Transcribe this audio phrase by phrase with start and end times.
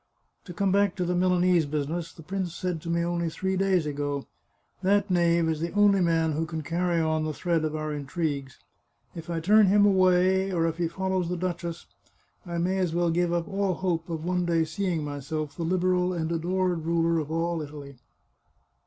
[0.23, 3.55] * To come back to the Milanese business, the prince said to me, only three
[3.55, 7.75] days ago:* That knave is the only man who can carry on the thread of
[7.75, 8.57] our intrigues.
[9.13, 11.85] If I turn him away, or if he follows the duchess,
[12.47, 16.13] I may as well give up all hope of one day seeing myself the Liberal
[16.13, 17.99] and adored ruler of all Italy.'